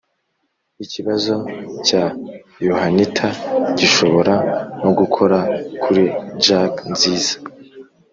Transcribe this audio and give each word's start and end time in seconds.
Ikibazo 0.83 1.33
cya 1.87 2.03
Yohanita 2.67 3.27
gishobora 3.79 4.33
no 4.83 4.91
gukora 4.99 5.37
kuli 5.81 6.03
Jack 6.45 6.73
Nziza. 6.93 7.33